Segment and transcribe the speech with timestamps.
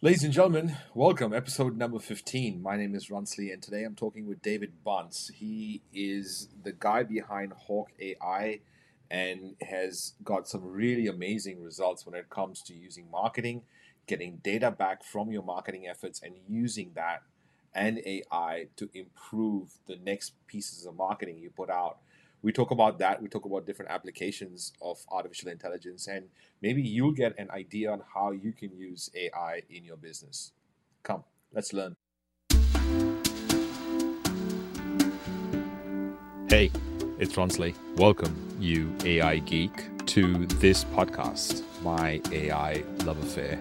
[0.00, 1.34] Ladies and gentlemen, welcome.
[1.34, 2.62] Episode number 15.
[2.62, 5.32] My name is Ronsley, and today I'm talking with David Bunce.
[5.34, 8.60] He is the guy behind Hawke AI
[9.10, 13.62] and has got some really amazing results when it comes to using marketing,
[14.06, 17.22] getting data back from your marketing efforts, and using that
[17.74, 21.98] and AI to improve the next pieces of marketing you put out
[22.42, 23.20] we talk about that.
[23.20, 26.26] We talk about different applications of artificial intelligence, and
[26.62, 30.52] maybe you'll get an idea on how you can use AI in your business.
[31.02, 31.96] Come, let's learn.
[36.48, 36.70] Hey,
[37.18, 37.74] it's Ronsley.
[37.96, 43.58] Welcome, you AI geek, to this podcast, My AI Love Affair.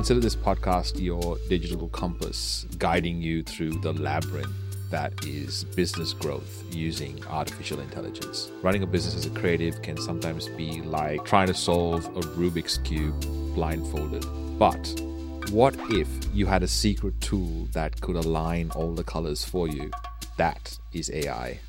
[0.00, 4.48] Consider this podcast your digital compass guiding you through the labyrinth
[4.88, 8.50] that is business growth using artificial intelligence.
[8.62, 12.78] Running a business as a creative can sometimes be like trying to solve a Rubik's
[12.78, 13.20] Cube
[13.54, 14.24] blindfolded.
[14.58, 15.02] But
[15.50, 19.90] what if you had a secret tool that could align all the colors for you?
[20.38, 21.60] That is AI.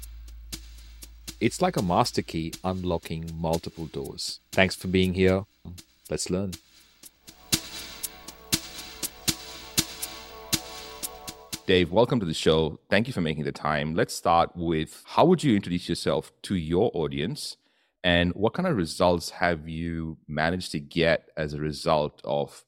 [1.41, 4.39] It's like a master key unlocking multiple doors.
[4.53, 5.43] Thanks for being here.
[6.09, 6.53] Let's learn.
[11.67, 12.79] Dave, welcome to the show.
[12.89, 13.93] Thank you for making the time.
[13.93, 17.57] Let's start with how would you introduce yourself to your audience
[18.03, 22.65] and what kind of results have you managed to get as a result of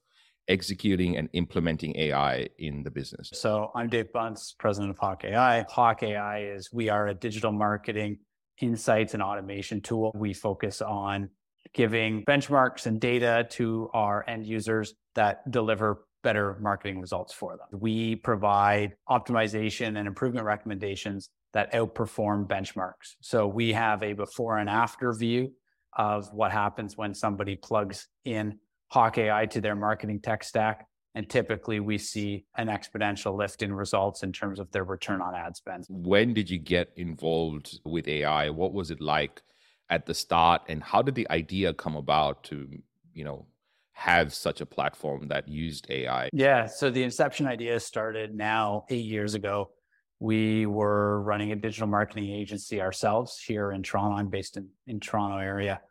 [0.47, 3.31] executing and implementing AI in the business?
[3.33, 5.65] So, I'm Dave Bunce, president of Hawke AI.
[5.69, 8.19] Hawke AI is we are a digital marketing
[8.61, 10.11] insights and automation tool.
[10.13, 11.29] We focus on
[11.73, 17.67] giving benchmarks and data to our end users that deliver better marketing results for them.
[17.79, 23.15] We provide optimization and improvement recommendations that outperform benchmarks.
[23.21, 25.51] So we have a before and after view
[25.95, 28.57] of what happens when somebody plugs in
[28.91, 30.87] Hawke AI to their marketing tech stack.
[31.15, 35.35] And typically we see an exponential lift in results in terms of their return on
[35.35, 35.85] ad spend.
[35.89, 38.49] When did you get involved with AI?
[38.49, 39.43] What was it like
[39.91, 40.63] at the start?
[40.67, 42.67] And how did the idea come about to,
[43.13, 43.45] you know,
[43.93, 46.29] have such a platform that used AI?
[46.33, 46.65] Yeah.
[46.65, 49.71] So the inception idea started now eight years ago.
[50.19, 54.17] We were running a digital marketing agency ourselves here in Toronto.
[54.17, 55.81] I'm based in, in Toronto area.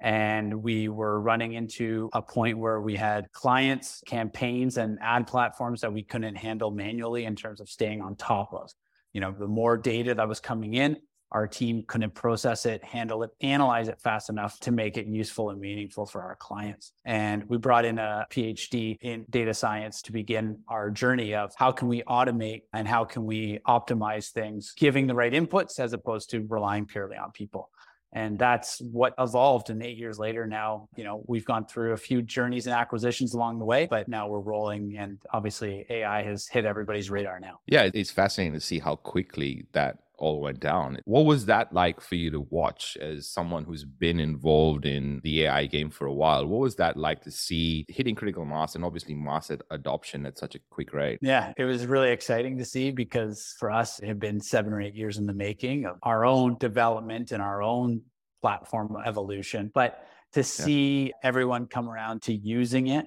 [0.00, 5.80] And we were running into a point where we had clients, campaigns, and ad platforms
[5.82, 8.70] that we couldn't handle manually in terms of staying on top of.
[9.12, 10.96] You know, the more data that was coming in,
[11.32, 15.50] our team couldn't process it, handle it, analyze it fast enough to make it useful
[15.50, 16.92] and meaningful for our clients.
[17.04, 21.72] And we brought in a PhD in data science to begin our journey of how
[21.72, 26.30] can we automate and how can we optimize things, giving the right inputs as opposed
[26.30, 27.70] to relying purely on people.
[28.14, 29.70] And that's what evolved.
[29.70, 33.32] And eight years later now you know we've gone through a few journeys and acquisitions
[33.32, 37.60] along the way but now we're rolling and obviously ai has hit everybody's radar now.
[37.66, 40.98] Yeah it's fascinating to see how quickly that all went down.
[41.04, 45.42] What was that like for you to watch as someone who's been involved in the
[45.42, 46.46] AI game for a while?
[46.46, 50.54] What was that like to see hitting critical mass and obviously mass adoption at such
[50.54, 51.18] a quick rate?
[51.20, 54.80] Yeah, it was really exciting to see because for us, it had been seven or
[54.80, 58.00] eight years in the making of our own development and our own
[58.40, 59.72] platform evolution.
[59.74, 61.12] But to see yeah.
[61.24, 63.06] everyone come around to using it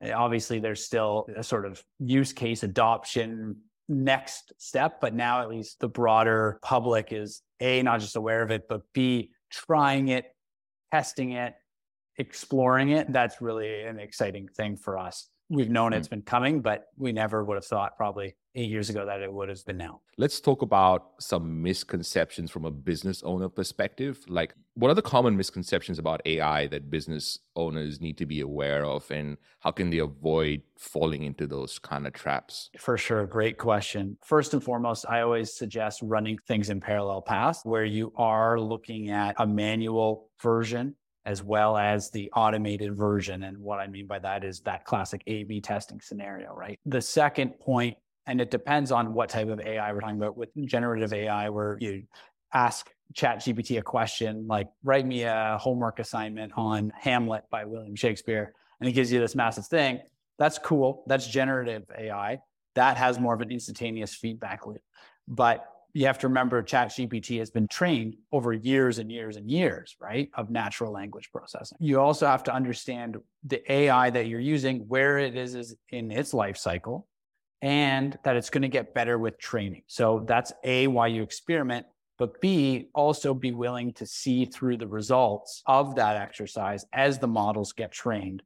[0.00, 3.56] eh, obviously there's still a sort of use case adoption
[3.88, 5.00] next step.
[5.00, 8.82] But now at least the broader public is A, not just aware of it, but
[8.92, 10.26] B, trying it,
[10.92, 11.54] testing it,
[12.18, 13.12] exploring it.
[13.12, 15.28] That's really an exciting thing for us.
[15.50, 15.98] We've known mm-hmm.
[15.98, 19.32] it's been coming, but we never would have thought probably eight years ago that it
[19.32, 20.00] would have been now.
[20.16, 24.20] Let's talk about some misconceptions from a business owner perspective.
[24.28, 28.84] Like, what are the common misconceptions about AI that business owners need to be aware
[28.84, 32.70] of, and how can they avoid falling into those kind of traps?
[32.78, 33.26] For sure.
[33.26, 34.16] Great question.
[34.24, 39.10] First and foremost, I always suggest running things in parallel paths where you are looking
[39.10, 40.94] at a manual version
[41.26, 43.44] as well as the automated version.
[43.44, 46.78] And what I mean by that is that classic A B testing scenario, right?
[46.86, 47.96] The second point
[48.26, 50.36] and it depends on what type of AI we're talking about.
[50.36, 52.04] With generative AI, where you
[52.52, 58.54] ask ChatGPT a question like, write me a homework assignment on Hamlet by William Shakespeare,
[58.80, 60.00] and it gives you this massive thing.
[60.38, 61.04] That's cool.
[61.06, 62.38] That's generative AI.
[62.74, 64.82] That has more of an instantaneous feedback loop.
[65.28, 69.96] But you have to remember ChatGPT has been trained over years and years and years,
[70.00, 71.78] right, of natural language processing.
[71.80, 76.34] You also have to understand the AI that you're using, where it is, in its
[76.34, 77.06] life cycle,
[77.62, 79.82] and that it's going to get better with training.
[79.86, 81.86] So that's A, why you experiment.
[82.18, 87.26] but B, also be willing to see through the results of that exercise as the
[87.26, 88.42] models get trained.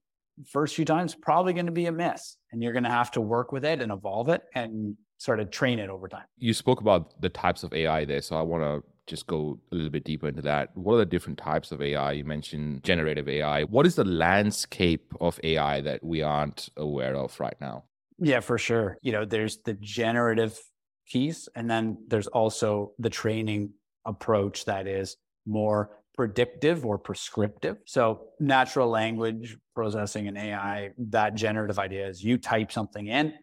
[0.46, 3.20] First few times, probably going to be a miss, and you're going to have to
[3.20, 6.24] work with it and evolve it and sort of train it over time.
[6.38, 9.74] You spoke about the types of AI there, so I want to just go a
[9.74, 10.76] little bit deeper into that.
[10.76, 12.12] What are the different types of AI?
[12.12, 13.64] You mentioned generative AI.
[13.64, 17.84] What is the landscape of AI that we aren't aware of right now?
[18.18, 18.98] Yeah, for sure.
[19.02, 20.58] You know, there's the generative
[21.10, 23.72] piece, and then there's also the training
[24.04, 25.16] approach that is
[25.46, 27.76] more predictive or prescriptive.
[27.86, 33.34] So, natural language processing and AI, that generative idea is you type something in,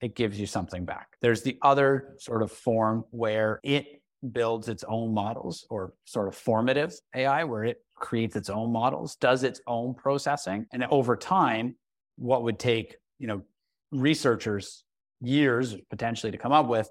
[0.00, 1.08] it gives you something back.
[1.20, 4.02] There's the other sort of form where it
[4.32, 9.16] builds its own models or sort of formative AI, where it creates its own models,
[9.16, 10.66] does its own processing.
[10.72, 11.76] And over time,
[12.16, 13.42] what would take, you know,
[13.92, 14.84] researchers
[15.20, 16.88] years potentially to come up with,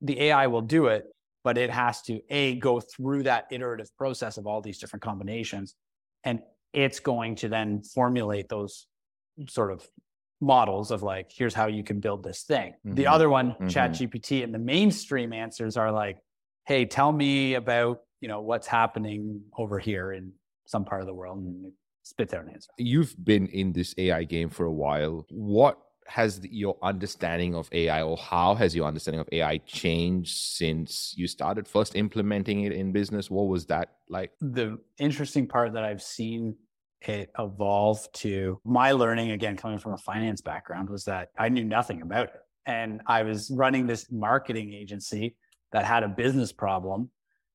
[0.00, 1.04] the AI will do it,
[1.44, 5.74] but it has to a go through that iterative process of all these different combinations,
[6.24, 6.40] and
[6.72, 8.86] it's going to then formulate those
[9.48, 9.86] sort of
[10.40, 12.74] models of like, here's how you can build this thing.
[12.86, 12.94] Mm-hmm.
[12.94, 13.68] The other one, mm-hmm.
[13.68, 16.18] Chat GPT, and the mainstream answers are like,
[16.66, 20.32] hey, tell me about you know what's happening over here in
[20.66, 22.70] some part of the world, and spit out an answer.
[22.78, 25.26] You've been in this AI game for a while.
[25.30, 30.36] What has the, your understanding of AI or how has your understanding of AI changed
[30.36, 33.30] since you started first implementing it in business?
[33.30, 34.32] What was that like?
[34.40, 36.56] The interesting part that I've seen
[37.02, 41.64] it evolved to my learning, again, coming from a finance background, was that I knew
[41.64, 42.40] nothing about it.
[42.66, 45.36] And I was running this marketing agency
[45.72, 47.10] that had a business problem.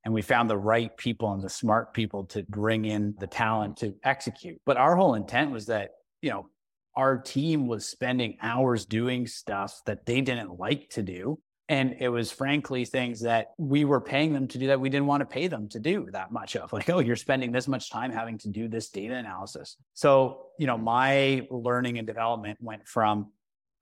[0.05, 3.77] And we found the right people and the smart people to bring in the talent
[3.77, 4.59] to execute.
[4.65, 5.91] But our whole intent was that,
[6.21, 6.47] you know,
[6.95, 11.39] our team was spending hours doing stuff that they didn't like to do.
[11.69, 15.07] And it was frankly things that we were paying them to do that we didn't
[15.07, 16.73] want to pay them to do that much of.
[16.73, 19.77] Like, oh, you're spending this much time having to do this data analysis.
[19.93, 23.31] So, you know, my learning and development went from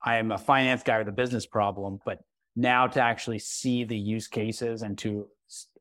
[0.04, 2.18] I am a finance guy with a business problem, but
[2.56, 5.28] now to actually see the use cases and to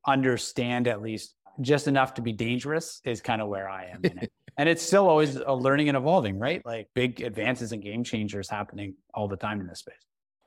[0.06, 4.18] understand at least just enough to be dangerous is kind of where I am in
[4.20, 4.32] it.
[4.58, 6.66] and it's still always a learning and evolving, right?
[6.66, 9.96] Like big advances and game changers happening all the time in this space.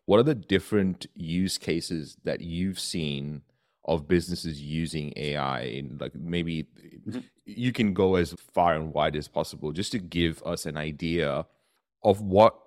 [0.06, 3.42] What are the different use cases that you've seen
[3.86, 6.66] of businesses using AI in like maybe
[7.06, 7.20] mm-hmm.
[7.44, 11.46] you can go as far and wide as possible just to give us an idea
[12.02, 12.58] of what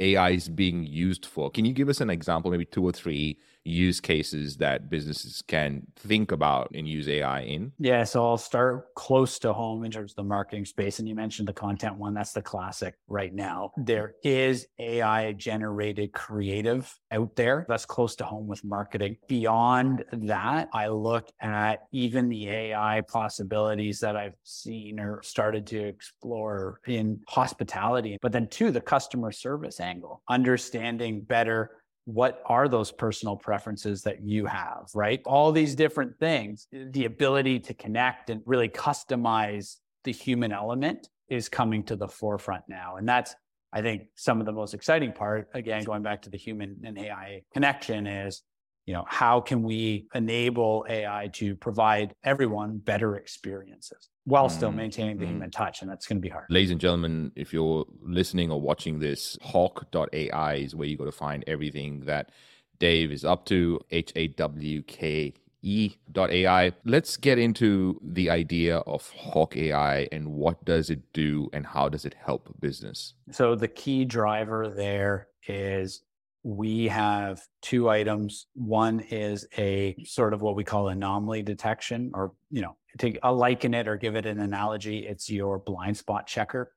[0.00, 1.50] AI is being used for.
[1.50, 5.86] Can you give us an example, maybe two or three use cases that businesses can
[5.96, 7.72] think about and use AI in?
[7.78, 10.98] Yeah, so I'll start close to home in terms of the marketing space.
[10.98, 13.72] And you mentioned the content one, that's the classic right now.
[13.76, 19.16] There is AI generated creative out there that's close to home with marketing.
[19.28, 25.80] Beyond that, I look at even the AI possibilities that I've seen or started to
[25.80, 31.70] explore in hospitality, but then two, the customer service angle, understanding better
[32.06, 35.20] what are those personal preferences that you have, right?
[35.26, 41.08] All these different things, eh, the ability to connect and really customize the human element
[41.28, 42.96] is coming to the forefront now.
[42.96, 43.34] And that's,
[43.72, 45.48] I think, some of the most exciting part.
[45.52, 48.42] Again, going back to the human and AI connection is
[48.86, 54.76] you know how can we enable ai to provide everyone better experiences while still mm,
[54.76, 55.30] maintaining the mm.
[55.30, 58.60] human touch and that's going to be hard ladies and gentlemen if you're listening or
[58.60, 62.30] watching this hawke.ai is where you go to find everything that
[62.78, 66.72] dave is up to h-a-w-k e.ai.
[66.84, 71.88] Let's get into the idea of Hawke AI and what does it do and how
[71.88, 73.14] does it help business?
[73.32, 76.02] So the key driver there is
[76.46, 78.46] we have two items.
[78.54, 83.74] One is a sort of what we call anomaly detection, or, you know, to liken
[83.74, 86.72] it or give it an analogy, it's your blind spot checker.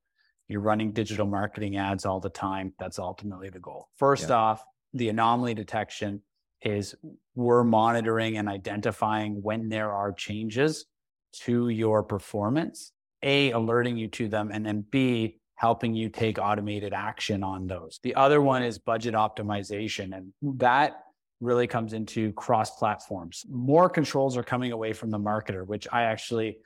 [0.48, 2.74] You're running digital marketing ads all the time.
[2.80, 3.90] That's ultimately the goal.
[3.98, 4.38] First yeah.
[4.38, 4.64] off,
[4.96, 6.24] the anomaly detection
[6.64, 6.96] is
[7.36, 10.88] we're monitoring and identifying when there are changes
[11.44, 16.94] to your performance, A, alerting you to them, and then B, helping you take automated
[16.94, 18.00] action on those.
[18.02, 20.16] The other one is budget optimization.
[20.16, 21.04] And that
[21.42, 23.44] really comes into cross platforms.
[23.50, 26.60] More controls are coming away from the marketer, which I actually,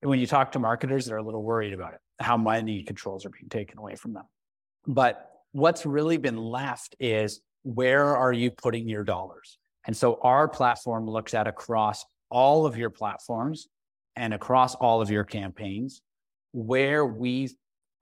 [0.00, 3.30] when you talk to marketers, they're a little worried about it, how many controls are
[3.30, 4.24] being taken away from them.
[4.84, 9.58] But what's really been left is where are you putting your dollars?
[9.86, 13.68] And so our platform looks at across all of your platforms
[14.16, 16.02] and across all of your campaigns
[16.52, 17.48] where we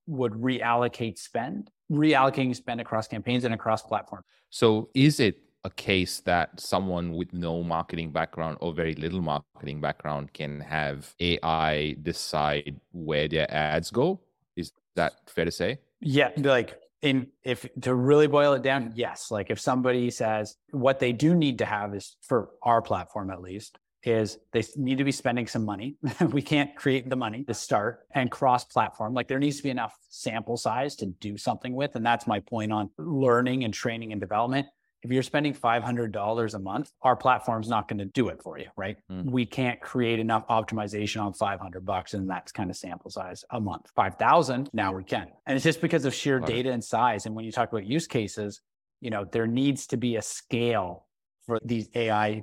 [0.09, 4.25] would reallocate spend, reallocating spend across campaigns and across platforms.
[4.51, 9.81] So is it a case that someone with no marketing background or very little marketing
[9.81, 14.21] background can have AI decide where their ads go?
[14.57, 15.79] Is that fair to say?
[16.01, 19.31] Yeah, like in if to really boil it down, yes.
[19.31, 23.43] Like if somebody says what they do need to have is for our platform at
[23.43, 25.97] least is they need to be spending some money.
[26.33, 29.15] we can't create the money to start and cross platform.
[29.15, 31.97] Like there needs to be enough sample size to do something with.
[31.97, 34.67] And that's my point on learning and training and development.
[35.03, 38.67] If you're spending $500 a month, our platform's not going to do it for you,
[38.77, 38.97] right?
[39.11, 39.31] Mm.
[39.31, 43.61] We can't create enough optimization on 500 bucks and that's kind of sample size a
[43.61, 43.91] month.
[43.95, 45.29] 5,000, now we can.
[45.47, 47.27] And it's just because of sheer data and size.
[47.27, 48.61] And when you talk about use cases,
[49.01, 51.07] you know, there needs to be a scale
[51.47, 52.43] for these AI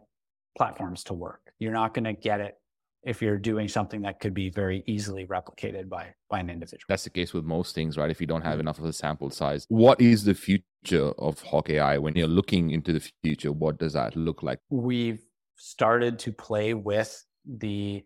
[0.56, 1.42] platforms to work.
[1.60, 2.56] You're not going to get it
[3.04, 6.86] if you're doing something that could be very easily replicated by by an individual.
[6.90, 8.10] That's the case with most things, right?
[8.10, 8.62] If you don't have mm-hmm.
[8.62, 9.66] enough of a sample size.
[9.70, 13.52] What is the future of Hawke AI when you're looking into the future?
[13.52, 14.60] What does that look like?
[14.70, 15.24] We've
[15.56, 18.04] started to play with the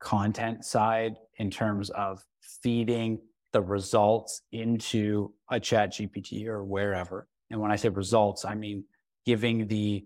[0.00, 2.22] content side in terms of
[2.62, 3.20] feeding
[3.52, 7.26] the results into a chat GPT or wherever.
[7.50, 8.84] And when I say results, I mean
[9.24, 10.04] giving the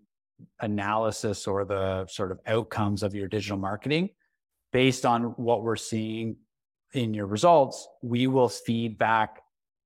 [0.61, 4.11] analysis or the sort of outcomes of your digital marketing.
[4.73, 6.37] Based on what we're seeing
[6.93, 9.43] in your results we will feed back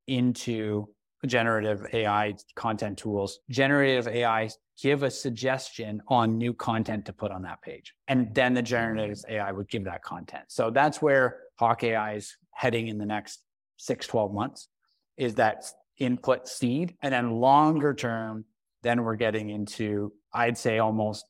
[0.06, 0.88] into
[1.26, 3.40] generative ai content tools.
[3.50, 4.48] Generative ai
[4.80, 9.22] give a suggestion on new content to put on that page and then the generative
[9.28, 10.44] ai would give that content.
[10.48, 13.44] So that's where hawke ai is heading in the next
[13.76, 14.68] 6 12 months
[15.16, 15.64] is that
[15.98, 18.44] input seed and then longer term
[18.82, 21.24] then we're getting into I'd say almost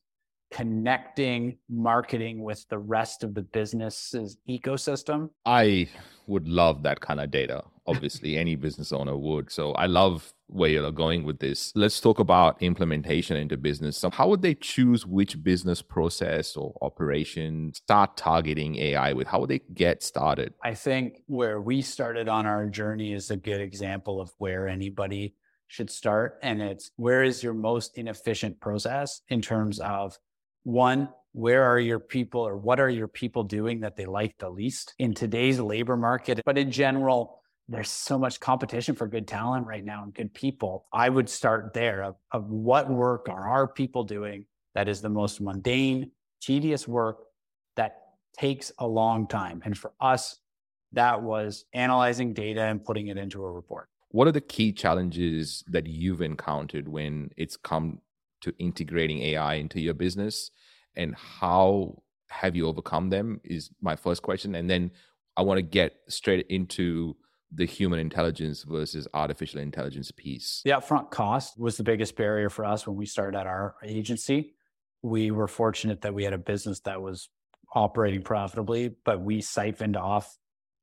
[0.51, 5.29] connecting marketing with the rest of the business's ecosystem.
[5.45, 5.89] I
[6.27, 7.63] would love that kind of data.
[7.87, 9.51] Obviously, any business owner would.
[9.51, 11.71] So I love where you're going with this.
[11.73, 13.97] Let's talk about implementation into business.
[13.97, 19.27] So how would they choose which business process or operation start targeting AI with?
[19.27, 20.53] How would they get started?
[20.61, 25.35] I think where we started on our journey is a good example of where anybody
[25.71, 26.37] should start.
[26.43, 30.17] And it's where is your most inefficient process in terms of
[30.63, 34.49] one, where are your people or what are your people doing that they like the
[34.49, 36.41] least in today's labor market?
[36.45, 40.87] But in general, there's so much competition for good talent right now and good people.
[40.91, 45.09] I would start there of, of what work are our people doing that is the
[45.09, 46.11] most mundane,
[46.41, 47.19] tedious work
[47.77, 47.95] that
[48.37, 49.61] takes a long time.
[49.63, 50.37] And for us,
[50.91, 55.63] that was analyzing data and putting it into a report what are the key challenges
[55.67, 57.99] that you've encountered when it's come
[58.41, 60.51] to integrating AI into your business
[60.95, 64.91] and how have you overcome them is my first question and then
[65.37, 67.15] I want to get straight into
[67.53, 70.61] the human intelligence versus artificial intelligence piece.
[70.63, 74.53] The upfront cost was the biggest barrier for us when we started at our agency.
[75.01, 77.29] We were fortunate that we had a business that was
[77.73, 80.37] operating profitably, but we siphoned off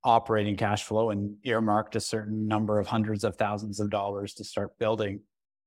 [0.09, 4.43] operating cash flow and earmarked a certain number of hundreds of thousands of dollars to
[4.43, 5.21] start building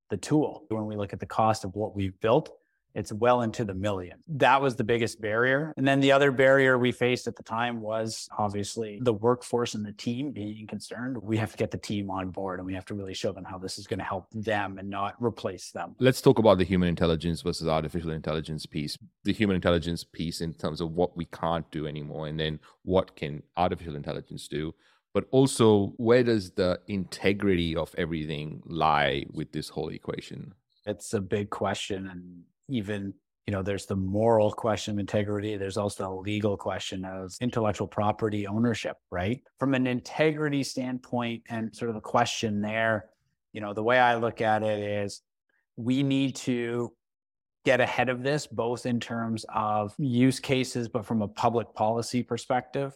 [0.10, 0.65] the tool.
[0.69, 2.50] When we look at the cost of what we've built,
[2.93, 4.19] it's well into the million.
[4.27, 5.74] That was the biggest barrier.
[5.77, 9.86] And then the other barrier we faced at the time was obviously the workforce and
[9.86, 11.17] the team being concerned.
[11.21, 13.43] We have to get the team on board and we have to really show them
[13.43, 15.95] how this is going to help them and not replace them.
[16.00, 18.98] Let's talk about the human intelligence versus artificial intelligence piece.
[19.24, 23.15] The human intelligence piece in terms of what we can't do anymore and then what
[23.15, 24.74] can artificial intelligence do
[25.13, 30.53] but also where does the integrity of everything lie with this whole equation
[30.86, 33.13] it's a big question and even
[33.48, 37.88] you know there's the moral question of integrity there's also a legal question of intellectual
[37.88, 43.10] property ownership right from an integrity standpoint and sort of the question there
[43.54, 45.22] you know the way i look at it is
[45.75, 46.92] we need to
[47.66, 52.24] get ahead of this both in terms of use cases but from a public policy
[52.24, 52.96] perspective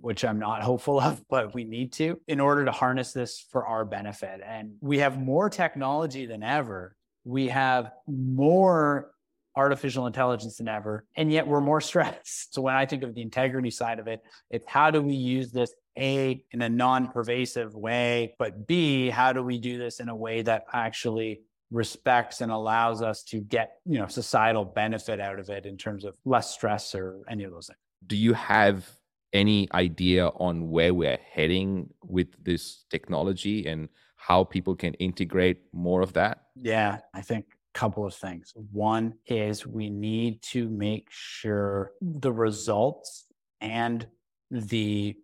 [0.00, 3.66] which I'm not hopeful of, but we need to in order to harness this for
[3.66, 4.40] our benefit.
[4.44, 9.10] And we have more technology than ever we have more
[9.56, 12.54] artificial intelligence than ever, and yet we're more stressed.
[12.54, 15.50] So when I think of the integrity side of it, it's how do we use
[15.50, 20.16] this A in a non-pervasive way, but B, how do we do this in a
[20.16, 21.40] way that actually
[21.72, 26.04] respects and allows us to get, you know, societal benefit out of it in terms
[26.04, 27.78] of less stress or any of those things.
[28.06, 28.88] Do you have
[29.32, 33.88] any idea on where we're heading with this technology and
[34.26, 36.46] how people can integrate more of that?
[36.56, 38.52] Yeah, I think a couple of things.
[38.72, 43.26] One is we need to make sure the results
[43.60, 44.04] and
[44.50, 45.16] the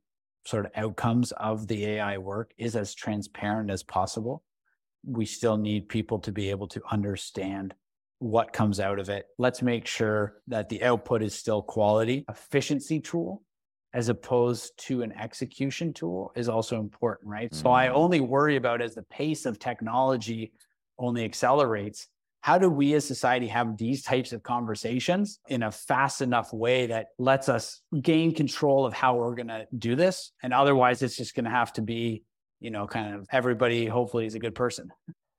[0.47, 4.45] sort of outcomes of the AI work is as transparent as possible.
[5.05, 7.75] We still need people to be able to understand
[8.21, 9.27] what comes out of it.
[9.37, 12.25] Let's make sure that the output is still quality.
[12.29, 13.43] Efficiency tool
[13.95, 17.51] as opposed to an execution tool is also important, right?
[17.51, 17.63] Mm-hmm.
[17.63, 17.95] So I mm.
[17.95, 20.53] only worry about as the pace of technology
[20.99, 22.09] only accelerates.
[22.41, 26.87] How do we as society have these types of conversations in a fast enough way
[26.87, 30.33] that lets us gain control of how we're going to do this?
[30.43, 32.25] And otherwise, it's just going to have to be,
[32.59, 34.91] you know, kind of everybody hopefully is a good person.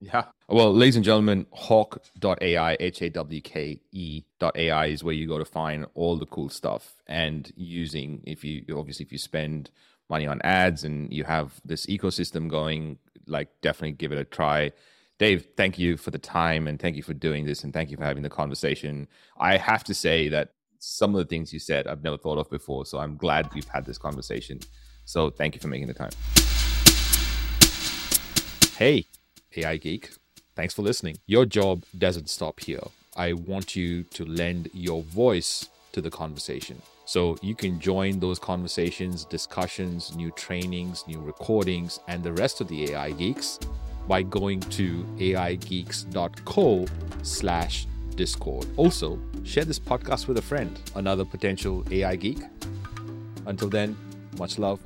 [0.04, 0.26] Yeah.
[0.50, 5.46] Well, ladies and gentlemen, hawke.ai, H A W K E.ai is where you go to
[5.46, 6.96] find all the cool stuff.
[7.08, 9.72] And using, if you obviously, if you spend
[10.10, 14.74] money on ads and you have this ecosystem going, like definitely give it a try.
[15.20, 17.96] Dave, thank you for the time and thank you for doing this and thank you
[17.96, 19.08] for having the conversation.
[19.38, 22.50] I have to say that some of the things you said I've never thought of
[22.50, 22.86] before.
[22.86, 24.60] So I'm glad we've had this conversation.
[25.06, 26.12] So thank you for making the time.
[28.76, 29.06] Hey,
[29.58, 30.12] AI Geek.
[30.56, 31.18] Thanks for listening.
[31.26, 32.84] Your job doesn't stop here.
[33.16, 36.82] I want you to lend your voice to the conversation.
[37.06, 42.68] So you can join those conversations, discussions, new trainings, new recordings, and the rest of
[42.68, 43.60] the AI Geeks
[44.08, 46.86] by going to aigeeks.co
[47.24, 48.66] slash discord.
[48.78, 52.40] Also, share this podcast with a friend, another potential AI geek.
[53.46, 53.98] Until then,
[54.38, 54.80] much love.